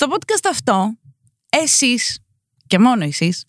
Στο 0.00 0.08
podcast 0.12 0.48
αυτό, 0.50 0.98
εσείς 1.48 2.18
και 2.66 2.78
μόνο 2.78 3.04
εσείς, 3.04 3.44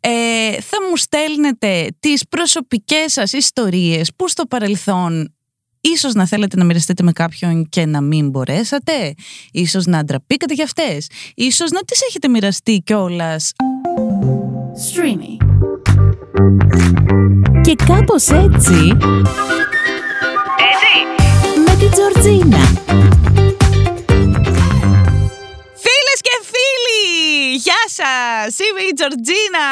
ε, 0.00 0.60
θα 0.60 0.76
μου 0.88 0.96
στέλνετε 0.96 1.88
τις 2.00 2.28
προσωπικές 2.28 3.12
σας 3.12 3.32
ιστορίες 3.32 4.10
που 4.16 4.28
στο 4.28 4.44
παρελθόν 4.46 5.34
Ίσως 5.80 6.14
να 6.14 6.26
θέλετε 6.26 6.56
να 6.56 6.64
μοιραστείτε 6.64 7.02
με 7.02 7.12
κάποιον 7.12 7.68
και 7.68 7.86
να 7.86 8.00
μην 8.00 8.30
μπορέσατε. 8.30 9.14
Ίσως 9.52 9.86
να 9.86 10.04
ντραπήκατε 10.04 10.54
για 10.54 10.64
αυτές. 10.64 11.06
Ίσως 11.34 11.70
να 11.70 11.80
τις 11.80 12.00
έχετε 12.02 12.28
μοιραστεί 12.28 12.82
κιόλας. 12.84 13.52
Streamy. 14.92 15.44
Και 17.60 17.74
κάπως 17.74 18.28
έτσι... 18.28 18.96
Έτσι! 20.70 20.92
Με 21.66 21.76
την 21.78 21.90
Τζορτζίνα. 21.90 22.69
Είμαι 28.58 28.80
η 28.80 28.92
Τζορτζίνα! 28.92 29.68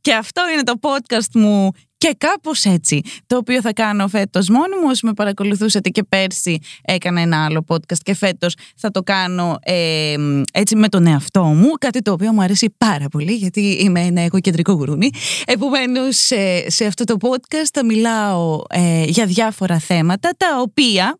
Και 0.00 0.14
αυτό 0.14 0.42
είναι 0.52 0.62
το 0.62 0.74
podcast 0.80 1.30
μου 1.34 1.70
και 1.96 2.14
κάπως 2.18 2.64
έτσι, 2.64 3.00
το 3.26 3.36
οποίο 3.36 3.60
θα 3.60 3.72
κάνω 3.72 4.08
φέτος 4.08 4.48
μόνη 4.48 4.76
μου. 4.76 4.86
Όσοι 4.88 5.06
με 5.06 5.12
παρακολουθούσατε 5.12 5.88
και 5.88 6.02
πέρσι, 6.02 6.58
έκανα 6.82 7.20
ένα 7.20 7.44
άλλο 7.44 7.64
podcast 7.68 7.98
και 8.02 8.14
φέτος 8.14 8.54
θα 8.76 8.90
το 8.90 9.02
κάνω 9.02 9.58
ε, 9.62 10.14
έτσι 10.52 10.76
με 10.76 10.88
τον 10.88 11.06
εαυτό 11.06 11.44
μου. 11.44 11.70
Κάτι 11.70 12.02
το 12.02 12.12
οποίο 12.12 12.32
μου 12.32 12.42
αρέσει 12.42 12.74
πάρα 12.78 13.08
πολύ, 13.08 13.32
γιατί 13.32 13.60
είμαι 13.60 14.00
ένα 14.00 14.20
εγωκεντρικό 14.20 14.72
γουρούνι. 14.72 15.10
Επομένως, 15.44 16.16
σε, 16.16 16.70
σε 16.70 16.84
αυτό 16.84 17.04
το 17.04 17.16
podcast 17.20 17.68
θα 17.72 17.84
μιλάω 17.84 18.62
ε, 18.68 19.04
για 19.04 19.26
διάφορα 19.26 19.78
θέματα, 19.78 20.30
τα 20.36 20.60
οποία 20.60 21.18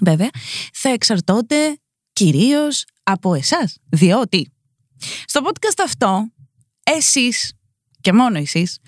βέβαια 0.00 0.30
θα 0.72 0.88
εξαρτώνται 0.88 1.78
κυρίως 2.12 2.84
από 3.02 3.34
εσάς. 3.34 3.78
Διότι 3.88 4.53
στο 5.26 5.40
podcast 5.44 5.82
αυτό, 5.84 6.32
εσείς 6.82 7.52
και 8.00 8.12
μόνο 8.12 8.38
εσείς, 8.38 8.78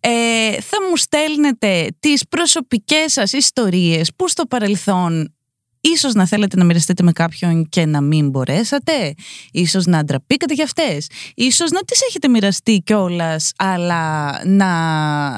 ε, 0.00 0.60
θα 0.60 0.76
μου 0.88 0.96
στέλνετε 0.96 1.88
τις 2.00 2.28
προσωπικές 2.28 3.12
σας 3.12 3.32
ιστορίες 3.32 4.14
που 4.16 4.28
στο 4.28 4.46
παρελθόν 4.46 5.34
Ίσως 5.80 6.14
να 6.14 6.26
θέλετε 6.26 6.56
να 6.56 6.64
μοιραστείτε 6.64 7.02
με 7.02 7.12
κάποιον 7.12 7.68
και 7.68 7.86
να 7.86 8.00
μην 8.00 8.28
μπορέσατε. 8.28 9.14
Ίσως 9.52 9.86
να 9.86 10.04
ντραπήκατε 10.04 10.54
για 10.54 10.64
αυτές. 10.64 11.06
Ίσως 11.34 11.70
να 11.70 11.80
τις 11.80 12.00
έχετε 12.02 12.28
μοιραστεί 12.28 12.82
κιόλας, 12.84 13.52
αλλά 13.56 14.32
να 14.44 14.70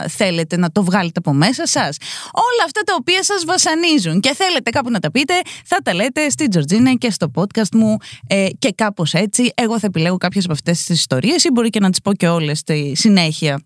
θέλετε 0.08 0.56
να 0.56 0.70
το 0.70 0.84
βγάλετε 0.84 1.18
από 1.18 1.32
μέσα 1.32 1.66
σας. 1.66 1.96
Όλα 2.32 2.64
αυτά 2.64 2.80
τα 2.80 2.94
οποία 2.98 3.22
σας 3.22 3.44
βασανίζουν 3.44 4.20
και 4.20 4.34
θέλετε 4.34 4.70
κάπου 4.70 4.90
να 4.90 4.98
τα 4.98 5.10
πείτε, 5.10 5.34
θα 5.64 5.76
τα 5.76 5.94
λέτε 5.94 6.30
στη 6.30 6.48
Τζορτζίνα 6.48 6.94
και 6.94 7.10
στο 7.10 7.30
podcast 7.34 7.70
μου 7.72 7.96
ε, 8.26 8.48
και 8.58 8.72
κάπως 8.74 9.14
έτσι. 9.14 9.52
Εγώ 9.54 9.78
θα 9.78 9.86
επιλέγω 9.86 10.16
κάποιες 10.16 10.44
από 10.44 10.52
αυτές 10.52 10.84
τις 10.84 10.98
ιστορίες 10.98 11.44
ή 11.44 11.50
μπορεί 11.52 11.70
και 11.70 11.80
να 11.80 11.90
τις 11.90 12.00
πω 12.00 12.14
και 12.14 12.28
όλες 12.28 12.58
στη 12.58 12.92
συνέχεια 12.96 13.62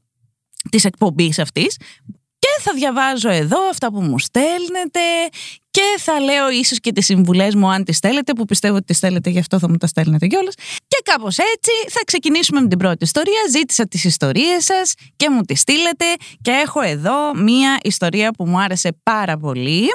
της 0.71 0.85
εκπομπής 0.85 1.39
αυτής 1.39 1.77
και 2.39 2.63
θα 2.63 2.73
διαβάζω 2.73 3.29
εδώ 3.29 3.69
αυτά 3.69 3.93
που 3.93 4.01
μου 4.01 4.19
στέλνετε 4.19 5.01
και 5.77 6.01
θα 6.01 6.21
λέω 6.21 6.51
ίσως 6.51 6.81
και 6.81 6.93
τις 6.93 7.05
συμβουλές 7.05 7.55
μου 7.55 7.71
αν 7.71 7.85
τις 7.85 7.99
θέλετε 7.99 8.33
που 8.33 8.45
πιστεύω 8.45 8.77
ότι 8.77 8.85
τις 8.85 8.99
θέλετε 8.99 9.31
γι' 9.31 9.39
αυτό 9.39 9.59
θα 9.59 9.69
μου 9.69 9.77
τα 9.77 9.87
στέλνετε 9.87 10.27
κιόλας. 10.27 10.55
Και 10.89 11.01
κάπως 11.05 11.39
έτσι 11.39 11.71
θα 11.89 12.01
ξεκινήσουμε 12.07 12.61
με 12.61 12.69
την 12.69 12.79
πρώτη 12.79 13.05
ιστορία. 13.05 13.41
Ζήτησα 13.51 13.87
τις 13.89 14.05
ιστορίες 14.05 14.65
σας 14.65 14.95
και 15.17 15.31
μου 15.31 15.41
τις 15.41 15.61
στείλετε. 15.61 16.05
Και 16.43 16.51
έχω 16.51 16.81
εδώ 16.81 17.35
μία 17.35 17.79
ιστορία 17.83 18.31
που 18.31 18.47
μου 18.47 18.61
άρεσε 18.61 18.97
πάρα 19.03 19.39
πολύ. 19.39 19.87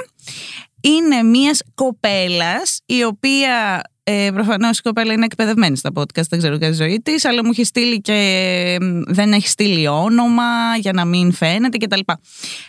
Είναι 0.81 1.23
μίας 1.23 1.61
κοπέλας 1.75 2.79
η 2.85 3.03
οποία 3.03 3.81
ε, 4.03 4.30
Προφανώς 4.33 4.77
η 4.77 4.81
κοπέλα 4.81 5.13
είναι 5.13 5.25
εκπαιδευμένη 5.25 5.77
στα 5.77 5.89
podcast, 5.94 6.27
δεν 6.30 6.39
ξέρω 6.39 6.55
για 6.55 6.69
τη 6.69 6.75
ζωή 6.75 7.02
της, 7.03 7.25
αλλά 7.25 7.44
μου 7.44 7.49
έχει 7.52 7.63
στείλει 7.63 8.02
και 8.02 8.77
δεν 9.08 9.33
έχει 9.33 9.47
στείλει 9.47 9.88
όνομα 9.88 10.75
για 10.77 10.93
να 10.93 11.05
μην 11.05 11.31
φαίνεται 11.33 11.77
κτλ. 11.77 11.99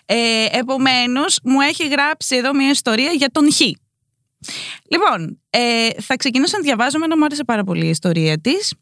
Ε, 0.06 0.46
Επομένως, 0.52 1.38
μου 1.42 1.60
έχει 1.60 1.88
γράψει 1.88 2.36
εδώ 2.36 2.54
μια 2.54 2.70
ιστορία 2.70 3.10
για 3.10 3.28
τον 3.28 3.52
Χ. 3.52 3.60
Λοιπόν, 4.90 5.40
ε, 5.50 5.88
θα 6.00 6.16
ξεκινήσω 6.16 6.56
να 6.56 6.62
διαβάζω, 6.62 6.98
να 6.98 7.16
μου 7.16 7.24
άρεσε 7.24 7.44
πάρα 7.44 7.64
πολύ 7.64 7.86
η 7.86 7.88
ιστορία 7.88 8.40
της 8.40 8.74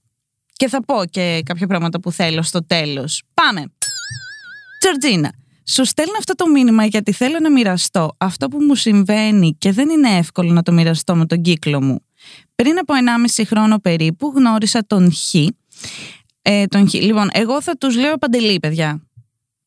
και 0.53 0.69
θα 0.69 0.85
πω 0.85 1.05
και 1.11 1.43
κάποια 1.45 1.67
πράγματα 1.67 2.01
που 2.01 2.13
θέλω 2.13 2.43
στο 2.43 2.67
τέλος. 2.67 3.23
Πάμε. 3.35 3.73
Τζορτζίνα, 4.81 5.33
σου 5.67 5.85
στέλνω 5.85 6.15
αυτό 6.19 6.35
το 6.35 6.47
μήνυμα 6.47 6.85
γιατί 6.85 7.13
θέλω 7.13 7.39
να 7.39 7.51
μοιραστώ 7.51 8.17
αυτό 8.19 8.49
που 8.49 8.59
μου 8.61 8.75
συμβαίνει 8.75 9.57
και 9.59 9.73
δεν 9.73 9.89
είναι 9.89 10.17
εύκολο 10.17 10.53
να 10.53 10.63
το 10.63 10.73
μοιραστώ 10.73 11.15
με 11.15 11.27
τον 11.27 11.43
κύκλο 11.43 11.83
μου. 11.83 12.05
Πριν 12.55 12.79
από 12.79 12.95
1,5 13.37 13.43
χρόνο 13.47 13.79
περίπου 13.79 14.33
γνώρισα 14.37 14.87
τον 14.87 15.13
Χ. 15.13 15.35
Ε, 16.43 16.67
τον 16.67 16.89
Χ. 16.89 16.95
Λοιπόν, 16.95 17.29
εγώ 17.33 17.63
θα 17.63 17.77
τους 17.77 17.97
λέω 17.97 18.19
παντελή, 18.19 18.61
παιδιά. 18.61 19.11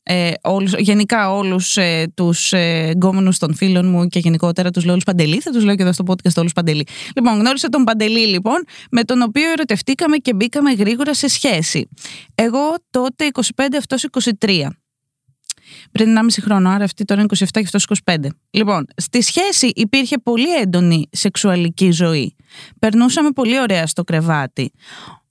Ε, 0.05 0.31
όλους, 0.41 0.73
γενικά 0.77 1.31
όλους 1.33 1.77
ε, 1.77 2.11
τους 2.15 2.53
ε, 2.53 2.91
γκόμενους 2.95 3.37
των 3.37 3.55
φίλων 3.55 3.89
μου 3.89 4.07
και 4.07 4.19
γενικότερα 4.19 4.71
τους 4.71 4.83
λέω 4.83 4.91
όλους 4.91 5.03
Παντελή, 5.03 5.39
θα 5.39 5.51
τους 5.51 5.63
λέω 5.63 5.75
και 5.75 5.81
εδώ 5.81 5.93
στο 5.93 6.03
podcast 6.07 6.35
όλους 6.35 6.53
Παντελή. 6.53 6.87
Λοιπόν, 7.15 7.39
γνώρισα 7.39 7.69
τον 7.69 7.83
Παντελή 7.83 8.27
λοιπόν, 8.27 8.63
με 8.91 9.03
τον 9.03 9.21
οποίο 9.21 9.51
ερωτευτήκαμε 9.51 10.17
και 10.17 10.33
μπήκαμε 10.33 10.71
γρήγορα 10.71 11.13
σε 11.13 11.27
σχέση. 11.27 11.89
Εγώ 12.35 12.75
τότε 12.89 13.29
25, 13.33 13.41
αυτός 13.77 14.05
23 14.39 14.67
πριν 15.91 16.17
1,5 16.17 16.41
χρόνο, 16.41 16.69
άρα 16.69 16.83
αυτή 16.83 17.05
τώρα 17.05 17.21
είναι 17.21 17.29
27 17.37 17.45
και 17.51 17.59
αυτός 17.59 17.87
25. 18.05 18.15
Λοιπόν, 18.49 18.85
στη 18.97 19.21
σχέση 19.21 19.71
υπήρχε 19.75 20.17
πολύ 20.17 20.55
έντονη 20.55 21.07
σεξουαλική 21.11 21.91
ζωή. 21.91 22.35
Περνούσαμε 22.79 23.31
πολύ 23.31 23.59
ωραία 23.59 23.87
στο 23.87 24.03
κρεβάτι. 24.03 24.71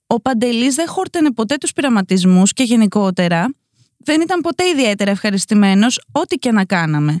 Ο 0.07 0.21
Παντελής 0.21 0.75
δεν 0.75 0.87
χόρτενε 0.87 1.31
ποτέ 1.31 1.57
τους 1.57 1.73
πειραματισμούς 1.73 2.53
και 2.53 2.63
γενικότερα 2.63 3.49
δεν 3.97 4.21
ήταν 4.21 4.41
ποτέ 4.41 4.67
ιδιαίτερα 4.67 5.11
ευχαριστημένος 5.11 6.01
ό,τι 6.11 6.35
και 6.35 6.51
να 6.51 6.65
κάναμε. 6.65 7.17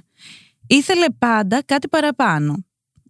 Ήθελε 0.67 1.05
πάντα 1.17 1.63
κάτι 1.65 1.87
παραπάνω. 1.87 2.65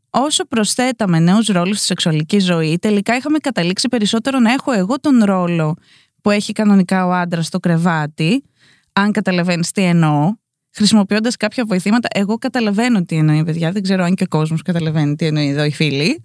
Όσο 0.10 0.46
προσθέταμε 0.46 1.20
νέους 1.20 1.48
ρόλους 1.48 1.78
στη 1.78 1.86
σεξουαλική 1.86 2.40
ζωή, 2.40 2.78
τελικά 2.80 3.16
είχαμε 3.16 3.38
καταλήξει 3.38 3.88
περισσότερο 3.88 4.40
να 4.40 4.52
έχω 4.52 4.72
εγώ 4.72 5.00
τον 5.00 5.24
ρόλο 5.24 5.76
που 6.22 6.30
έχει 6.30 6.52
κανονικά 6.52 7.06
ο 7.06 7.12
άντρας 7.12 7.46
στο 7.46 7.60
κρεβάτι, 7.60 8.44
αν 8.94 9.12
καταλαβαίνεις 9.12 9.72
τι 9.72 9.84
εννοώ, 9.84 10.34
χρησιμοποιώντας 10.76 11.38
κάποια 11.38 11.66
βοηθήματα. 11.66 12.08
Εγώ 12.14 12.38
καταλαβαίνω 12.38 13.04
τι 13.04 13.16
εννοεί, 13.16 13.44
παιδιά. 13.44 13.72
Δεν 13.72 13.82
ξέρω 13.82 14.04
αν 14.04 14.16
και 14.16 14.24
ο 14.24 14.28
κόσμος 14.28 14.62
καταλαβαίνει 14.62 15.16
τι 15.16 15.26
εννοεί 15.26 15.48
εδώ 15.48 15.64
οι 15.64 15.72
φίλοι. 15.72 16.24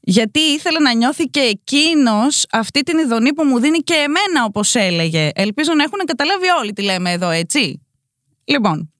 Γιατί 0.00 0.40
ήθελε 0.40 0.78
να 0.78 0.94
νιώθει 0.94 1.24
και 1.24 1.40
εκείνος 1.40 2.46
αυτή 2.52 2.82
την 2.82 2.98
ειδονή 2.98 3.34
που 3.34 3.44
μου 3.44 3.58
δίνει 3.58 3.78
και 3.78 3.94
εμένα, 3.94 4.44
όπως 4.44 4.74
έλεγε. 4.74 5.28
Ελπίζω 5.34 5.74
να 5.74 5.82
έχουν 5.82 5.98
καταλάβει 6.04 6.46
όλοι 6.60 6.72
τι 6.72 6.82
λέμε 6.82 7.10
εδώ, 7.10 7.30
έτσι. 7.30 7.80
Λοιπόν, 8.44 8.92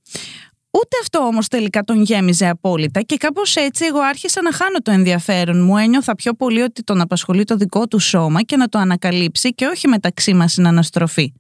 ούτε 0.70 0.96
αυτό 1.02 1.18
όμως 1.18 1.48
τελικά 1.48 1.82
τον 1.82 2.02
γέμιζε 2.02 2.48
απόλυτα 2.48 3.00
και 3.00 3.16
κάπως 3.16 3.56
έτσι 3.56 3.84
εγώ 3.84 4.00
άρχισα 4.00 4.42
να 4.42 4.52
χάνω 4.52 4.78
το 4.78 4.90
ενδιαφέρον 4.90 5.64
μου. 5.64 5.76
Ένιωθα 5.76 6.14
πιο 6.14 6.34
πολύ 6.34 6.60
ότι 6.60 6.82
τον 6.82 7.00
απασχολεί 7.00 7.44
το 7.44 7.56
δικό 7.56 7.88
του 7.88 7.98
σώμα 7.98 8.42
και 8.42 8.56
να 8.56 8.68
το 8.68 8.78
ανακαλύψει 8.78 9.54
και 9.54 9.66
όχι 9.66 9.88
μεταξύ 9.88 10.34
μας 10.34 10.52
συναναστροφή. 10.52 11.32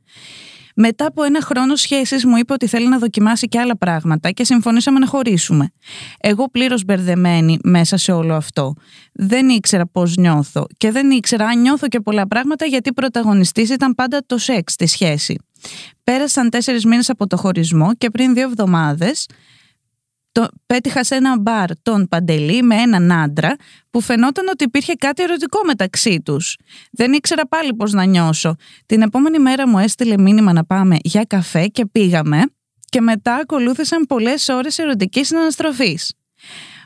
Μετά 0.76 1.06
από 1.06 1.22
ένα 1.22 1.40
χρόνο 1.42 1.76
σχέσης, 1.76 2.24
μου 2.24 2.36
είπε 2.36 2.52
ότι 2.52 2.66
θέλει 2.66 2.88
να 2.88 2.98
δοκιμάσει 2.98 3.46
και 3.48 3.58
άλλα 3.58 3.76
πράγματα 3.76 4.30
και 4.30 4.44
συμφωνήσαμε 4.44 4.98
να 4.98 5.06
χωρίσουμε. 5.06 5.72
Εγώ 6.20 6.50
πλήρως 6.50 6.84
μπερδεμένη 6.84 7.58
μέσα 7.64 7.96
σε 7.96 8.12
όλο 8.12 8.34
αυτό. 8.34 8.74
Δεν 9.12 9.48
ήξερα 9.48 9.86
πώς 9.86 10.16
νιώθω 10.16 10.66
και 10.76 10.90
δεν 10.90 11.10
ήξερα 11.10 11.46
αν 11.46 11.60
νιώθω 11.60 11.88
και 11.88 12.00
πολλά 12.00 12.26
πράγματα 12.26 12.64
γιατί 12.64 12.92
πρωταγωνιστής 12.92 13.70
ήταν 13.70 13.94
πάντα 13.94 14.22
το 14.26 14.38
σεξ 14.38 14.72
στη 14.72 14.86
σχέση. 14.86 15.38
Πέρασαν 16.04 16.50
τέσσερις 16.50 16.84
μήνες 16.84 17.10
από 17.10 17.26
το 17.26 17.36
χωρισμό 17.36 17.94
και 17.94 18.10
πριν 18.10 18.34
δύο 18.34 18.42
εβδομάδες 18.42 19.26
το, 20.32 20.48
πέτυχα 20.66 21.04
σε 21.04 21.14
ένα 21.14 21.38
μπαρ 21.38 21.78
τον 21.82 22.08
Παντελή 22.08 22.62
με 22.62 22.74
έναν 22.74 23.12
άντρα 23.12 23.56
που 23.90 24.00
φαινόταν 24.00 24.48
ότι 24.48 24.64
υπήρχε 24.64 24.94
κάτι 24.94 25.22
ερωτικό 25.22 25.60
μεταξύ 25.66 26.20
τους. 26.24 26.56
Δεν 26.90 27.12
ήξερα 27.12 27.46
πάλι 27.46 27.74
πώς 27.74 27.92
να 27.92 28.04
νιώσω. 28.04 28.54
Την 28.86 29.02
επόμενη 29.02 29.38
μέρα 29.38 29.68
μου 29.68 29.78
έστειλε 29.78 30.18
μήνυμα 30.18 30.52
να 30.52 30.64
πάμε 30.64 30.96
για 31.02 31.24
καφέ 31.24 31.66
και 31.66 31.86
πήγαμε 31.86 32.42
και 32.88 33.00
μετά 33.00 33.34
ακολούθησαν 33.34 34.06
πολλές 34.06 34.48
ώρες 34.48 34.78
ερωτικής 34.78 35.26
συναναστροφής. 35.26 36.14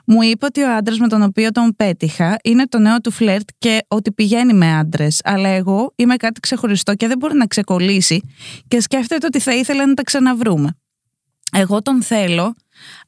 Μου 0.06 0.22
είπε 0.22 0.46
ότι 0.46 0.62
ο 0.62 0.74
άντρας 0.76 0.98
με 0.98 1.08
τον 1.08 1.22
οποίο 1.22 1.50
τον 1.50 1.74
πέτυχα 1.76 2.36
είναι 2.44 2.66
το 2.66 2.78
νέο 2.78 3.00
του 3.00 3.10
φλερτ 3.10 3.48
και 3.58 3.78
ότι 3.88 4.12
πηγαίνει 4.12 4.52
με 4.52 4.76
άντρες. 4.76 5.20
Αλλά 5.24 5.48
εγώ 5.48 5.92
είμαι 5.96 6.16
κάτι 6.16 6.40
ξεχωριστό 6.40 6.94
και 6.94 7.06
δεν 7.06 7.18
μπορεί 7.18 7.36
να 7.36 7.46
ξεκολλήσει 7.46 8.20
και 8.68 8.80
σκέφτεται 8.80 9.26
ότι 9.26 9.40
θα 9.40 9.54
ήθελα 9.54 9.86
να 9.86 9.94
τα 9.94 10.02
ξαναβρούμε. 10.02 10.76
Εγώ 11.52 11.82
τον 11.82 12.02
θέλω, 12.02 12.54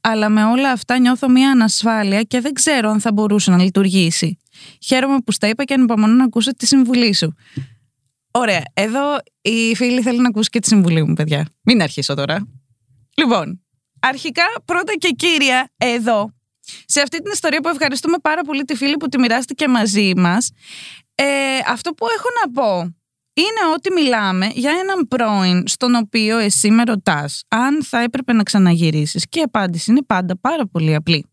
αλλά 0.00 0.28
με 0.28 0.44
όλα 0.44 0.70
αυτά 0.70 0.98
νιώθω 0.98 1.28
μια 1.28 1.50
ανασφάλεια 1.50 2.22
και 2.22 2.40
δεν 2.40 2.52
ξέρω 2.52 2.90
αν 2.90 3.00
θα 3.00 3.12
μπορούσε 3.12 3.50
να 3.50 3.62
λειτουργήσει. 3.62 4.38
Χαίρομαι 4.82 5.18
που 5.20 5.32
στα 5.32 5.48
είπα 5.48 5.64
και 5.64 5.74
ανυπομονώ 5.74 6.14
να 6.14 6.24
ακούσω 6.24 6.50
τη 6.50 6.66
συμβουλή 6.66 7.14
σου. 7.14 7.34
Ωραία. 8.30 8.62
Εδώ 8.74 9.00
η 9.40 9.74
φίλη 9.76 10.02
θέλει 10.02 10.20
να 10.20 10.28
ακούσει 10.28 10.48
και 10.48 10.60
τη 10.60 10.66
συμβουλή 10.66 11.04
μου, 11.04 11.14
παιδιά. 11.14 11.48
Μην 11.62 11.82
αρχίσω 11.82 12.14
τώρα. 12.14 12.48
Λοιπόν, 13.16 13.64
αρχικά 14.00 14.44
πρώτα 14.64 14.92
και 14.98 15.08
κύρια 15.08 15.70
εδώ 15.76 16.32
σε 16.84 17.00
αυτή 17.00 17.22
την 17.22 17.32
ιστορία 17.32 17.60
που 17.60 17.68
ευχαριστούμε 17.68 18.16
πάρα 18.22 18.42
πολύ 18.42 18.64
τη 18.64 18.74
φίλη 18.74 18.96
που 18.96 19.08
τη 19.08 19.18
μοιράστηκε 19.18 19.68
μαζί 19.68 20.12
μας, 20.16 20.50
ε, 21.14 21.24
αυτό 21.66 21.90
που 21.90 22.06
έχω 22.16 22.28
να 22.44 22.52
πω 22.52 22.97
είναι 23.40 23.72
ότι 23.74 23.92
μιλάμε 23.92 24.50
για 24.54 24.70
έναν 24.70 25.08
πρώην 25.08 25.62
στον 25.66 25.94
οποίο 25.94 26.38
εσύ 26.38 26.70
με 26.70 26.82
ρωτάς 26.82 27.42
αν 27.48 27.84
θα 27.84 28.02
έπρεπε 28.02 28.32
να 28.32 28.42
ξαναγυρίσεις 28.42 29.26
και 29.28 29.38
η 29.38 29.42
απάντηση 29.42 29.90
είναι 29.90 30.02
πάντα 30.02 30.38
πάρα 30.38 30.66
πολύ 30.66 30.94
απλή. 30.94 31.26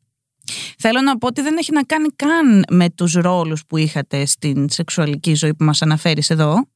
Θέλω 0.78 1.02
να 1.02 1.18
πω 1.18 1.28
ότι 1.28 1.42
δεν 1.42 1.58
έχει 1.58 1.72
να 1.72 1.84
κάνει 1.84 2.08
καν 2.16 2.64
με 2.70 2.90
τους 2.90 3.14
ρόλους 3.14 3.66
που 3.68 3.78
είχατε 3.78 4.26
στην 4.26 4.70
σεξουαλική 4.70 5.34
ζωή 5.34 5.56
που 5.56 5.64
μας 5.64 5.82
αναφέρεις 5.82 6.30
εδώ 6.30 6.68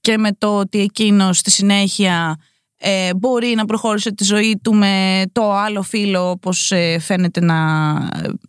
και 0.00 0.18
με 0.18 0.32
το 0.32 0.58
ότι 0.58 0.80
εκείνος 0.80 1.38
στη 1.38 1.50
συνέχεια 1.50 2.36
ε, 2.80 3.14
μπορεί 3.14 3.54
να 3.56 3.64
προχώρησε 3.64 4.14
τη 4.14 4.24
ζωή 4.24 4.60
του 4.62 4.74
με 4.74 5.22
το 5.32 5.52
άλλο 5.52 5.82
φίλο 5.82 6.30
όπως 6.30 6.70
ε, 6.70 6.98
φαίνεται 6.98 7.40
να, 7.40 7.92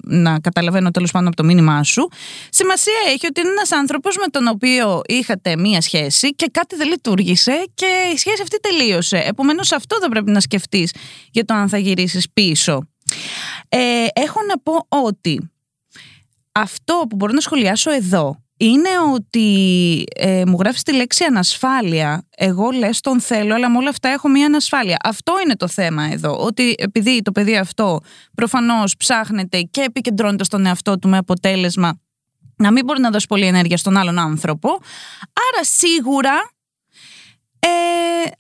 να 0.03 0.39
καταλαβαίνω 0.39 0.91
τέλος 0.91 1.11
πάντων 1.11 1.27
από 1.27 1.35
το 1.35 1.43
μήνυμά 1.43 1.83
σου. 1.83 2.07
Σημασία 2.49 2.93
έχει 3.13 3.25
ότι 3.25 3.41
είναι 3.41 3.49
ένας 3.49 3.71
άνθρωπος 3.71 4.17
με 4.17 4.27
τον 4.27 4.47
οποίο 4.47 5.01
είχατε 5.07 5.57
μία 5.57 5.81
σχέση 5.81 6.35
και 6.35 6.49
κάτι 6.51 6.75
δεν 6.75 6.87
λειτουργήσε 6.87 7.63
και 7.73 7.85
η 8.13 8.17
σχέση 8.17 8.41
αυτή 8.41 8.59
τελείωσε. 8.59 9.17
Επομένως 9.17 9.71
αυτό 9.71 9.97
δεν 9.99 10.09
πρέπει 10.09 10.31
να 10.31 10.39
σκεφτείς 10.39 10.93
για 11.31 11.45
το 11.45 11.53
αν 11.53 11.69
θα 11.69 11.77
γυρίσεις 11.77 12.27
πίσω. 12.33 12.87
Ε, 13.69 14.05
έχω 14.13 14.39
να 14.47 14.59
πω 14.59 14.85
ότι 15.07 15.51
αυτό 16.51 17.05
που 17.09 17.15
μπορώ 17.15 17.33
να 17.33 17.41
σχολιάσω 17.41 17.91
εδώ 17.91 18.43
είναι 18.59 18.89
ότι 19.13 20.03
ε, 20.15 20.44
μου 20.45 20.57
γράφεις 20.59 20.83
τη 20.83 20.94
λέξη 20.94 21.23
ανασφάλεια. 21.23 22.27
Εγώ 22.38 22.69
λες 22.69 23.00
τον 23.00 23.21
θέλω, 23.21 23.56
αλλά 23.56 23.69
με 23.69 23.77
όλα 23.77 23.89
αυτά 23.89 24.09
έχω 24.09 24.29
μία 24.29 24.45
ανασφάλεια. 24.45 24.97
Αυτό 25.03 25.33
είναι 25.44 25.56
το 25.56 25.67
θέμα 25.67 26.03
εδώ. 26.03 26.38
Ότι 26.39 26.75
επειδή 26.77 27.21
το 27.21 27.31
παιδί 27.31 27.57
αυτό 27.57 28.00
προφανώς 28.35 28.95
ψάχνεται 28.97 29.61
και 29.61 29.81
επικεντρώνεται 29.81 30.44
στον 30.44 30.65
εαυτό 30.65 31.00
του 31.00 31.09
με 31.09 31.17
αποτέλεσμα 31.17 32.00
να 32.56 32.71
μην 32.71 32.85
μπορεί 32.85 33.00
να 33.00 33.09
δώσει 33.09 33.27
πολύ 33.27 33.45
ενέργεια 33.45 33.77
στον 33.77 33.97
άλλον 33.97 34.19
άνθρωπο. 34.19 34.69
Άρα 35.19 35.63
σίγουρα 35.63 36.33
ε, 37.59 37.69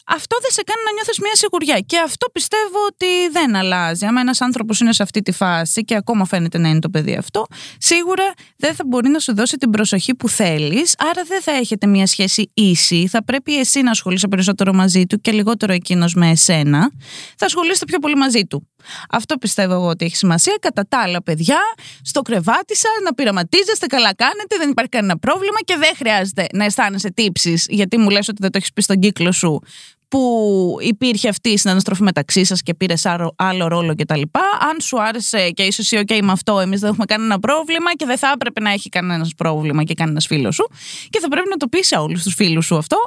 αυτό 0.05 0.37
δεν 0.41 0.51
σε 0.51 0.61
κάνει 0.63 0.81
να 0.85 0.91
νιώθεις 0.91 1.19
μια 1.19 1.35
σιγουριά. 1.35 1.79
Και 1.79 1.97
αυτό 2.05 2.27
πιστεύω 2.29 2.77
ότι 2.87 3.29
δεν 3.31 3.55
αλλάζει. 3.55 4.05
Άμα 4.05 4.21
ένας 4.21 4.41
άνθρωπος 4.41 4.79
είναι 4.79 4.93
σε 4.93 5.03
αυτή 5.03 5.21
τη 5.21 5.31
φάση 5.31 5.81
και 5.81 5.95
ακόμα 5.95 6.25
φαίνεται 6.25 6.57
να 6.57 6.69
είναι 6.69 6.79
το 6.79 6.89
παιδί 6.89 7.15
αυτό, 7.15 7.45
σίγουρα 7.77 8.33
δεν 8.57 8.75
θα 8.75 8.83
μπορεί 8.87 9.09
να 9.09 9.19
σου 9.19 9.35
δώσει 9.35 9.57
την 9.57 9.69
προσοχή 9.69 10.15
που 10.15 10.29
θέλεις, 10.29 10.95
άρα 10.97 11.23
δεν 11.23 11.41
θα 11.41 11.51
έχετε 11.51 11.87
μια 11.87 12.07
σχέση 12.07 12.51
ίση. 12.53 13.07
Θα 13.07 13.23
πρέπει 13.23 13.59
εσύ 13.59 13.81
να 13.81 13.91
ασχολείσαι 13.91 14.27
περισσότερο 14.27 14.73
μαζί 14.73 15.05
του 15.05 15.21
και 15.21 15.31
λιγότερο 15.31 15.73
εκείνος 15.73 16.13
με 16.13 16.29
εσένα. 16.29 16.91
Θα 17.37 17.45
ασχολείστε 17.45 17.85
πιο 17.85 17.99
πολύ 17.99 18.15
μαζί 18.15 18.45
του. 18.45 18.67
Αυτό 19.09 19.37
πιστεύω 19.37 19.73
εγώ 19.73 19.87
ότι 19.87 20.05
έχει 20.05 20.15
σημασία. 20.15 20.57
Κατά 20.61 20.85
τα 20.89 20.99
άλλα, 20.99 21.23
παιδιά, 21.23 21.59
στο 22.01 22.21
κρεβάτι 22.21 22.75
σας 22.75 22.91
να 23.03 23.13
πειραματίζεστε, 23.13 23.85
καλά 23.85 24.15
κάνετε, 24.15 24.57
δεν 24.57 24.69
υπάρχει 24.69 24.91
κανένα 24.91 25.17
πρόβλημα 25.17 25.59
και 25.65 25.75
δεν 25.77 25.95
χρειάζεται 25.95 26.47
να 26.53 26.65
αισθάνεσαι 26.65 27.11
τύψει, 27.11 27.63
γιατί 27.67 27.97
μου 27.97 28.09
λες 28.09 28.27
ότι 28.27 28.37
δεν 28.41 28.51
το 28.51 28.57
έχεις 28.57 28.73
πει 28.73 28.81
στον 28.81 28.99
κύκλο 28.99 29.31
σου 29.31 29.61
που 30.09 30.77
υπήρχε 30.79 31.29
αυτή 31.29 31.49
η 31.49 31.57
συναναστροφή 31.57 32.03
μεταξύ 32.03 32.43
σας 32.43 32.61
και 32.61 32.73
πήρες 32.73 33.05
άλλο 33.35 33.67
ρόλο 33.67 33.95
κτλ. 33.95 34.21
Αν 34.69 34.79
σου 34.79 35.01
άρεσε 35.01 35.49
και 35.49 35.63
είσαι 35.63 35.81
εσύ 35.81 36.03
OK 36.05 36.19
με 36.21 36.31
αυτό, 36.31 36.59
εμείς 36.59 36.79
δεν 36.79 36.89
έχουμε 36.89 37.05
κανένα 37.05 37.39
πρόβλημα 37.39 37.95
και 37.95 38.05
δεν 38.05 38.17
θα 38.17 38.31
έπρεπε 38.33 38.59
να 38.61 38.71
έχει 38.71 38.89
κανένας 38.89 39.33
πρόβλημα 39.37 39.83
και 39.83 39.93
κανένας 39.93 40.25
φίλος 40.25 40.55
σου. 40.55 40.69
Και 41.09 41.19
θα 41.19 41.27
πρέπει 41.27 41.49
να 41.49 41.57
το 41.57 41.67
πει 41.67 41.83
σε 41.83 41.95
όλους 41.95 42.23
τους 42.23 42.33
φίλους 42.33 42.65
σου 42.65 42.77
αυτό. 42.77 42.97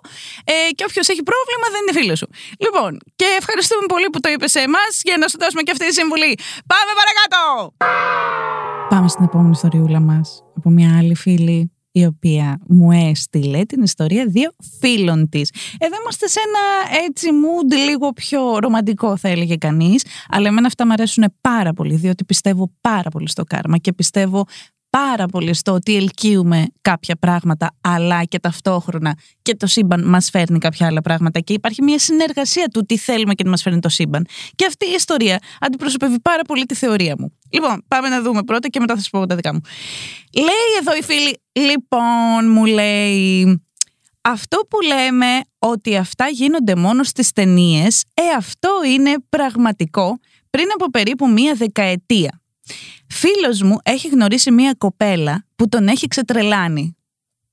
Ε, 0.44 0.52
και 0.74 0.84
όποιος 0.88 1.08
έχει 1.08 1.22
πρόβλημα 1.22 1.66
δεν 1.72 1.80
είναι 1.82 2.00
φίλος 2.00 2.18
σου. 2.18 2.28
Λοιπόν, 2.58 2.98
και 3.16 3.26
ευχαριστούμε 3.38 3.86
πολύ 3.86 4.08
που 4.12 4.20
το 4.20 4.28
είπες 4.28 4.50
σε 4.50 4.60
εμάς 4.60 5.00
για 5.02 5.16
να 5.16 5.28
σου 5.28 5.38
δώσουμε 5.40 5.62
και 5.62 5.70
αυτή 5.70 5.86
τη 5.88 5.92
συμβουλή. 5.94 6.38
Πάμε 6.72 6.92
παρακάτω! 7.00 7.40
Πάμε 8.88 9.08
στην 9.08 9.24
επόμενη 9.24 9.50
ιστοριούλα 9.50 10.00
μας 10.00 10.42
από 10.56 10.70
μια 10.70 10.96
άλλη 10.98 11.14
φίλη 11.14 11.72
η 11.92 12.06
οποία 12.06 12.58
μου 12.68 12.92
έστειλε 12.92 13.64
την 13.64 13.82
ιστορία 13.82 14.26
δύο 14.26 14.50
φίλων 14.80 15.28
της. 15.28 15.50
Εδώ 15.78 15.96
είμαστε 16.00 16.28
σε 16.28 16.38
ένα 16.46 16.96
έτσι 17.04 17.28
mood 17.30 17.74
λίγο 17.88 18.12
πιο 18.12 18.58
ρομαντικό 18.58 19.16
θα 19.16 19.28
έλεγε 19.28 19.56
κανείς, 19.56 20.04
αλλά 20.28 20.48
εμένα 20.48 20.66
αυτά 20.66 20.86
μου 20.86 20.92
αρέσουν 20.92 21.24
πάρα 21.40 21.72
πολύ, 21.72 21.94
διότι 21.94 22.24
πιστεύω 22.24 22.72
πάρα 22.80 23.10
πολύ 23.10 23.28
στο 23.28 23.44
κάρμα 23.44 23.78
και 23.78 23.92
πιστεύω 23.92 24.46
πάρα 24.98 25.26
πολύ 25.26 25.54
στο 25.54 25.72
ότι 25.72 25.96
ελκύουμε 25.96 26.66
κάποια 26.80 27.16
πράγματα, 27.16 27.76
αλλά 27.80 28.24
και 28.24 28.38
ταυτόχρονα 28.38 29.18
και 29.42 29.56
το 29.56 29.66
σύμπαν 29.66 30.08
μας 30.08 30.30
φέρνει 30.30 30.58
κάποια 30.58 30.86
άλλα 30.86 31.00
πράγματα 31.02 31.40
και 31.40 31.52
υπάρχει 31.52 31.82
μια 31.82 31.98
συνεργασία 31.98 32.68
του 32.68 32.84
τι 32.86 32.96
θέλουμε 32.96 33.34
και 33.34 33.42
τι 33.42 33.48
μας 33.48 33.62
φέρνει 33.62 33.80
το 33.80 33.88
σύμπαν. 33.88 34.26
Και 34.54 34.66
αυτή 34.66 34.86
η 34.86 34.92
ιστορία 34.92 35.38
αντιπροσωπεύει 35.60 36.20
πάρα 36.20 36.42
πολύ 36.42 36.64
τη 36.64 36.74
θεωρία 36.74 37.14
μου. 37.18 37.38
Λοιπόν, 37.50 37.84
πάμε 37.88 38.08
να 38.08 38.22
δούμε 38.22 38.42
πρώτα 38.42 38.68
και 38.68 38.80
μετά 38.80 38.94
θα 38.94 39.00
σας 39.00 39.10
πω 39.10 39.26
τα 39.26 39.34
δικά 39.34 39.52
μου. 39.52 39.60
Λέει 40.34 40.78
εδώ 40.80 40.96
η 40.96 41.02
φίλη, 41.02 41.41
λοιπόν, 41.52 42.50
μου 42.50 42.64
λέει. 42.64 43.62
Αυτό 44.20 44.66
που 44.70 44.80
λέμε 44.80 45.40
ότι 45.58 45.96
αυτά 45.96 46.28
γίνονται 46.28 46.74
μόνο 46.74 47.02
στις 47.02 47.32
ταινίες, 47.32 48.04
ε 48.14 48.22
αυτό 48.36 48.68
είναι 48.86 49.14
πραγματικό 49.28 50.18
πριν 50.50 50.66
από 50.74 50.90
περίπου 50.90 51.28
μία 51.30 51.54
δεκαετία. 51.54 52.40
Φίλος 53.08 53.62
μου 53.62 53.76
έχει 53.82 54.08
γνωρίσει 54.08 54.50
μία 54.50 54.74
κοπέλα 54.78 55.46
που 55.56 55.68
τον 55.68 55.88
έχει 55.88 56.08
ξετρελάνει. 56.08 56.96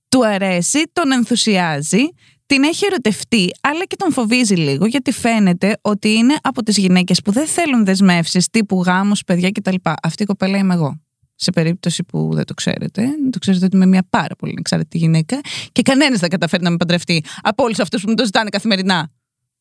Του 0.10 0.25
αρέσει, 0.25 0.84
τον 0.94 1.12
ενθουσιάζει, 1.12 2.04
την 2.46 2.63
έχει 2.63 2.86
ερωτευτεί, 2.86 3.51
αλλά 3.62 3.86
και 3.86 3.96
τον 3.96 4.12
φοβίζει 4.12 4.56
λίγο, 4.56 4.86
γιατί 4.86 5.12
φαίνεται 5.12 5.78
ότι 5.81 6.13
είναι 6.13 6.36
από 6.42 6.63
τις 6.63 6.78
γυναίκες 6.78 7.22
που 7.22 7.31
δεν 7.31 7.48
θέλουν 7.48 7.86
δεσμεύσεις 7.86 8.50
τύπου 8.50 8.81
γάμους, 8.81 9.24
παιδιά 9.24 9.51
κτλ. 9.51 9.75
Αυτή 10.04 10.24
η 10.24 10.25
κοπέλα 10.25 10.57
είμαι 10.57 10.74
εγώ. 10.74 11.00
Σε 11.41 11.51
περίπτωση 11.51 12.03
που 12.03 12.30
δεν 12.33 12.45
το 12.45 12.53
ξέρετε, 12.53 13.07
το 13.31 13.39
ξέρετε 13.39 13.65
ότι 13.65 13.75
είμαι 13.75 13.86
μια 13.86 14.03
πάρα 14.09 14.36
πολύ 14.36 14.56
εξάρτητη 14.57 14.97
γυναίκα 14.97 15.39
και 15.71 15.81
κανένας 15.81 16.19
δεν 16.19 16.30
καταφέρει 16.30 16.63
να 16.63 16.69
με 16.69 16.77
παντρευτεί 16.77 17.24
από 17.41 17.63
όλους 17.63 17.80
αυτούς 17.80 18.01
που 18.01 18.09
μου 18.09 18.15
το 18.15 18.25
ζητάνε 18.25 18.50
καθημερινά. 18.50 19.12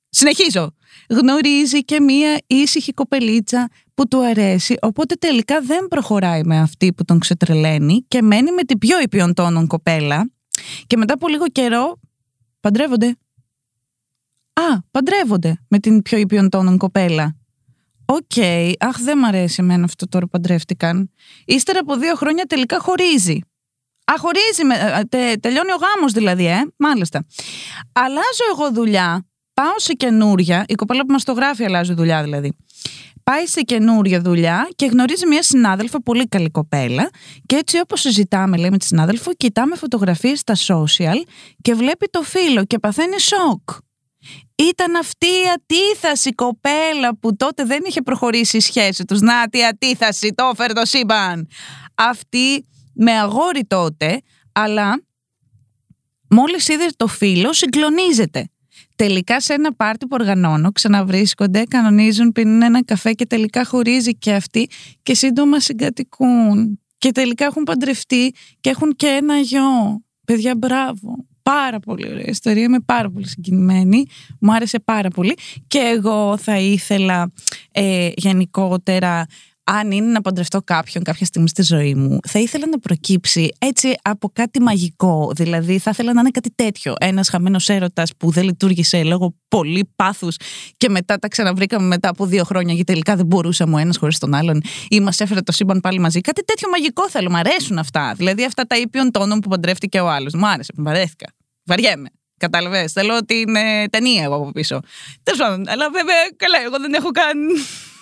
Συνεχίζω. 0.08 0.74
Γνωρίζει 1.08 1.84
και 1.84 2.00
μία 2.00 2.40
ήσυχη 2.46 2.92
κοπελίτσα 2.92 3.68
που 3.94 4.08
του 4.08 4.24
αρέσει, 4.24 4.76
οπότε 4.80 5.14
τελικά 5.14 5.60
δεν 5.60 5.88
προχωράει 5.88 6.42
με 6.44 6.58
αυτή 6.58 6.92
που 6.92 7.04
τον 7.04 7.18
ξετρελαίνει 7.18 8.04
και 8.08 8.22
μένει 8.22 8.52
με 8.52 8.62
την 8.62 8.78
πιο 8.78 9.00
υπιον 9.00 9.34
τόνων 9.34 9.66
κοπέλα 9.66 10.30
και 10.86 10.96
μετά 10.96 11.14
από 11.14 11.28
λίγο 11.28 11.46
καιρό 11.46 12.00
παντρεύονται. 12.60 13.16
Α, 14.52 14.82
παντρεύονται 14.90 15.64
με 15.68 15.78
την 15.78 16.02
πιο 16.02 16.18
ηπίων 16.18 16.48
τόνων 16.48 16.78
κοπέλα. 16.78 17.37
Ok, 18.10 18.20
okay. 18.34 18.72
αχ 18.78 19.00
δεν 19.00 19.18
μ' 19.18 19.24
αρέσει 19.24 19.56
εμένα 19.60 19.84
αυτό 19.84 20.08
τώρα 20.08 20.24
που 20.24 20.30
παντρεύτηκαν. 20.30 21.10
Ύστερα 21.44 21.78
από 21.78 21.96
δύο 21.96 22.14
χρόνια 22.14 22.44
τελικά 22.44 22.78
χωρίζει. 22.78 23.38
Α, 24.04 24.14
χωρίζει, 24.18 24.64
με, 24.64 25.04
τε, 25.08 25.34
τελειώνει 25.40 25.72
ο 25.72 25.76
γάμος 25.76 26.12
δηλαδή, 26.12 26.46
ε, 26.46 26.58
μάλιστα. 26.76 27.26
Αλλάζω 27.92 28.44
εγώ 28.52 28.72
δουλειά 28.72 29.28
Πάω 29.58 29.78
σε 29.78 29.92
καινούρια, 29.92 30.64
η 30.68 30.74
κοπέλα 30.74 31.00
που 31.00 31.12
μας 31.12 31.24
το 31.24 31.32
γράφει 31.32 31.64
αλλάζει 31.64 31.94
δουλειά 31.94 32.22
δηλαδή. 32.22 32.56
Πάει 33.22 33.46
σε 33.46 33.60
καινούρια 33.60 34.20
δουλειά 34.20 34.68
και 34.76 34.86
γνωρίζει 34.86 35.26
μια 35.26 35.42
συνάδελφα, 35.42 36.02
πολύ 36.02 36.26
καλή 36.26 36.50
κοπέλα. 36.50 37.10
Και 37.46 37.56
έτσι, 37.56 37.78
όπως 37.78 38.00
συζητάμε, 38.00 38.56
λέει 38.56 38.70
με 38.70 38.78
τη 38.78 38.84
συνάδελφο, 38.84 39.34
κοιτάμε 39.34 39.76
φωτογραφίες 39.76 40.38
στα 40.38 40.54
social 40.54 41.22
και 41.62 41.74
βλέπει 41.74 42.08
το 42.10 42.22
φίλο 42.22 42.64
και 42.64 42.78
παθαίνει 42.78 43.20
σοκ. 43.20 43.70
Ήταν 44.54 44.96
αυτή 44.96 45.26
η 45.26 45.48
αντίθαση 45.54 46.30
κοπέλα 46.30 47.16
που 47.20 47.36
τότε 47.36 47.64
δεν 47.64 47.82
είχε 47.86 48.02
προχωρήσει 48.02 48.56
η 48.56 48.60
σχέση 48.60 49.04
τους. 49.04 49.20
Να, 49.20 49.48
τι 49.48 49.64
αντίθαση, 49.64 50.32
το 50.34 50.50
έφερε 50.52 50.72
το 50.72 50.84
σύμπαν. 50.84 51.48
Αυτή 51.94 52.66
με 52.94 53.12
αγόρι 53.12 53.64
τότε, 53.64 54.20
αλλά 54.52 55.02
μόλις 56.28 56.68
είδε 56.68 56.86
το 56.96 57.06
φίλο 57.06 57.52
συγκλονίζεται 57.52 58.48
τελικά 58.98 59.40
σε 59.40 59.52
ένα 59.52 59.74
πάρτι 59.74 60.06
που 60.06 60.16
οργανώνω 60.20 60.72
ξαναβρίσκονται, 60.72 61.62
κανονίζουν, 61.64 62.32
πίνουν 62.32 62.62
ένα 62.62 62.84
καφέ 62.84 63.12
και 63.12 63.26
τελικά 63.26 63.64
χωρίζει 63.64 64.16
και 64.16 64.32
αυτοί 64.32 64.68
και 65.02 65.14
σύντομα 65.14 65.60
συγκατοικούν. 65.60 66.80
Και 66.98 67.12
τελικά 67.12 67.44
έχουν 67.44 67.62
παντρευτεί 67.62 68.34
και 68.60 68.70
έχουν 68.70 68.96
και 68.96 69.06
ένα 69.06 69.38
γιο. 69.38 70.02
Παιδιά, 70.26 70.56
μπράβο. 70.56 71.26
Πάρα 71.48 71.80
πολύ 71.80 72.08
ωραία 72.08 72.26
ιστορία. 72.26 72.62
Είμαι 72.62 72.80
πάρα 72.80 73.10
πολύ 73.10 73.28
συγκινημένη. 73.28 74.06
Μου 74.40 74.52
άρεσε 74.52 74.78
πάρα 74.78 75.08
πολύ. 75.08 75.36
Και 75.66 75.78
εγώ 75.78 76.36
θα 76.36 76.58
ήθελα 76.58 77.32
ε, 77.72 78.10
γενικότερα 78.14 79.26
αν 79.70 79.90
είναι 79.90 80.06
να 80.06 80.20
παντρευτώ 80.20 80.62
κάποιον 80.64 81.04
κάποια 81.04 81.26
στιγμή 81.26 81.48
στη 81.48 81.62
ζωή 81.62 81.94
μου, 81.94 82.18
θα 82.28 82.38
ήθελα 82.38 82.66
να 82.66 82.78
προκύψει 82.78 83.48
έτσι 83.58 83.94
από 84.02 84.30
κάτι 84.32 84.60
μαγικό. 84.60 85.32
Δηλαδή, 85.34 85.78
θα 85.78 85.90
ήθελα 85.90 86.12
να 86.12 86.20
είναι 86.20 86.30
κάτι 86.30 86.52
τέτοιο. 86.54 86.94
Ένας 87.00 87.28
χαμένος 87.28 87.68
έρωτας 87.68 88.10
που 88.16 88.30
δεν 88.30 88.44
λειτουργήσε 88.44 89.02
λόγω 89.02 89.34
πολύ 89.48 89.90
πάθους 89.96 90.36
και 90.76 90.88
μετά 90.88 91.18
τα 91.18 91.28
ξαναβρήκαμε 91.28 91.86
μετά 91.86 92.08
από 92.08 92.26
δύο 92.26 92.44
χρόνια 92.44 92.74
γιατί 92.74 92.92
τελικά 92.92 93.16
δεν 93.16 93.26
μπορούσαμε 93.26 93.74
ο 93.74 93.78
ένας 93.78 93.96
χωρίς 93.96 94.18
τον 94.18 94.34
άλλον 94.34 94.62
ή 94.88 95.00
μας 95.00 95.20
έφερε 95.20 95.40
το 95.40 95.52
σύμπαν 95.52 95.80
πάλι 95.80 95.98
μαζί. 95.98 96.20
Κάτι 96.20 96.44
τέτοιο 96.44 96.68
μαγικό 96.68 97.08
θέλω. 97.08 97.30
Μ' 97.30 97.36
αρέσουν 97.36 97.78
αυτά. 97.78 98.14
Δηλαδή, 98.16 98.44
αυτά 98.44 98.64
τα 98.64 98.76
ήπιον 98.76 99.10
τόνων 99.10 99.40
που 99.40 99.48
παντρεύτηκε 99.48 100.00
ο 100.00 100.08
άλλος. 100.10 100.34
Μου 100.34 100.46
άρεσε, 100.46 100.72
μου 100.76 100.84
βαρέθηκα. 100.84 101.26
Βαριέμαι. 101.68 102.08
Κατάλαβες; 102.36 102.92
Θέλω 102.92 103.16
ότι 103.16 103.34
είναι 103.34 103.88
ταινία 103.88 104.22
εγώ 104.22 104.34
από 104.34 104.50
πίσω. 104.52 104.80
Τέλος 105.22 105.40
πάντων, 105.40 105.68
αλλά 105.68 105.90
βέβαια, 105.90 106.14
καλά, 106.36 106.62
εγώ 106.64 106.78
δεν 106.80 106.94
έχω 106.94 107.10
καν 107.10 107.36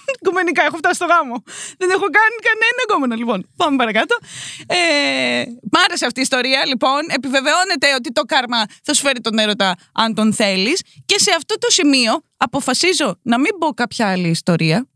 Οικουμενικά, 0.20 0.62
έχω 0.64 0.76
φτάσει 0.76 0.94
στο 0.94 1.06
γάμο. 1.06 1.42
Δεν 1.78 1.90
έχω 1.90 2.06
κάνει 2.18 2.37
κανένα 2.49 2.80
γκόμενο. 2.88 3.14
Λοιπόν, 3.14 3.49
πάμε 3.56 3.76
παρακάτω. 3.76 4.16
Ε, 4.66 5.44
μ' 5.73 5.78
άρεσε 5.85 6.06
αυτή 6.06 6.18
η 6.18 6.23
ιστορία. 6.23 6.66
Λοιπόν, 6.66 7.00
επιβεβαιώνεται 7.08 7.94
ότι 7.94 8.12
το 8.12 8.23
κάρμα 8.23 8.64
θα 8.82 8.94
σου 8.94 9.02
φέρει 9.02 9.20
τον 9.20 9.38
έρωτα 9.38 9.75
αν 9.92 10.14
τον 10.14 10.32
θέλεις. 10.32 10.82
Και 11.06 11.18
σε 11.18 11.30
αυτό 11.37 11.58
το 11.58 11.70
σημείο 11.70 12.20
αποφασίζω 12.37 13.18
να 13.23 13.38
μην 13.38 13.58
πω 13.58 13.73
κάποια 13.75 14.11
άλλη 14.11 14.28
ιστορία 14.28 14.88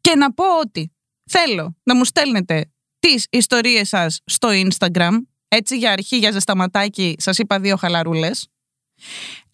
και 0.00 0.14
να 0.14 0.32
πω 0.32 0.44
ότι 0.58 0.92
θέλω 1.30 1.76
να 1.82 1.94
μου 1.94 2.04
στέλνετε 2.04 2.70
τις 2.98 3.26
ιστορίες 3.30 3.88
σας 3.88 4.20
στο 4.24 4.48
Instagram. 4.52 5.16
Έτσι 5.52 5.78
για 5.78 5.92
αρχή, 5.92 6.16
για 6.16 6.30
ζεσταματάκι, 6.30 7.14
σας 7.18 7.38
είπα 7.38 7.60
δύο 7.60 7.76
χαλαρούλες. 7.76 8.48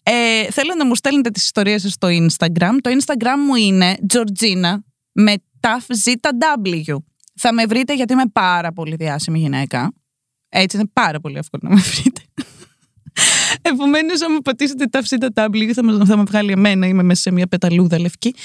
Ε, 0.03 0.51
θέλω 0.51 0.73
να 0.75 0.85
μου 0.85 0.95
στέλνετε 0.95 1.29
τις 1.29 1.43
ιστορίες 1.43 1.81
σας 1.81 1.91
στο 1.91 2.07
Instagram. 2.07 2.75
Το 2.81 2.89
Instagram 2.99 3.35
μου 3.47 3.55
είναι 3.55 3.97
Georgina 4.13 4.75
με 5.11 5.33
TAFZW. 5.59 6.95
Θα 7.35 7.53
με 7.53 7.65
βρείτε 7.65 7.95
γιατί 7.95 8.13
είμαι 8.13 8.27
πάρα 8.33 8.71
πολύ 8.71 8.95
διάσημη 8.95 9.39
γυναίκα. 9.39 9.93
Έτσι 10.49 10.77
είναι 10.77 10.89
πάρα 10.93 11.19
πολύ 11.19 11.37
εύκολο 11.37 11.69
να 11.69 11.75
με 11.75 11.81
βρείτε. 11.81 12.16
Επομένως, 13.73 14.21
αν 14.21 14.31
μου 14.31 14.41
πατήσετε 14.41 14.85
τα 15.33 15.47
W 15.51 15.71
θα, 15.73 15.83
με- 15.83 16.05
θα 16.05 16.17
με 16.17 16.23
βγάλει 16.23 16.51
εμένα. 16.51 16.87
Είμαι 16.87 17.03
μέσα 17.03 17.21
σε 17.21 17.31
μια 17.31 17.47
πεταλούδα 17.47 17.99
λευκή. 17.99 18.35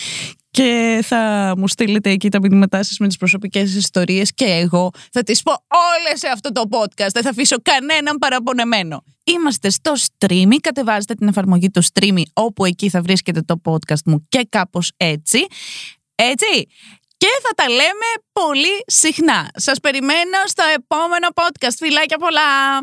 Και 0.50 1.00
θα 1.04 1.54
μου 1.58 1.68
στείλετε 1.68 2.10
εκεί 2.10 2.28
τα 2.30 2.38
μηνύματά 2.40 2.82
σας 2.82 2.98
με 2.98 3.06
τις 3.06 3.16
προσωπικές 3.16 3.74
ιστορίες. 3.74 4.32
Και 4.34 4.44
εγώ 4.44 4.90
θα 5.12 5.22
τις 5.22 5.42
πω 5.42 5.52
όλες 5.52 6.18
σε 6.18 6.28
αυτό 6.28 6.52
το 6.52 6.62
podcast. 6.70 7.10
Δεν 7.12 7.22
θα 7.22 7.30
αφήσω 7.30 7.56
κανέναν 7.62 8.18
παραπονεμένο. 8.18 9.04
Είμαστε 9.24 9.70
στο 9.70 9.92
Streamy. 9.96 10.56
Κατεβάζετε 10.60 11.14
την 11.14 11.28
εφαρμογή 11.28 11.70
του 11.70 11.82
Streamy, 11.84 12.22
όπου 12.32 12.64
εκεί 12.64 12.88
θα 12.88 13.00
βρίσκετε 13.02 13.40
το 13.42 13.60
podcast 13.64 14.02
μου 14.04 14.26
και 14.28 14.46
κάπως 14.48 14.92
έτσι. 14.96 15.38
Έτσι. 16.14 16.66
Και 17.16 17.28
θα 17.42 17.54
τα 17.64 17.68
λέμε 17.68 18.08
πολύ 18.32 18.82
συχνά. 18.86 19.50
Σας 19.54 19.80
περιμένω 19.80 20.38
στο 20.46 20.62
επόμενο 20.74 21.28
podcast. 21.34 21.74
Φιλάκια 21.78 22.16
πολλά! 22.18 22.78